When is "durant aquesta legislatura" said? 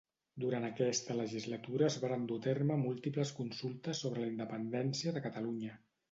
0.43-1.85